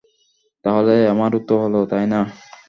[0.65, 2.19] তাহলে আমারও তো হলো, তাইনা?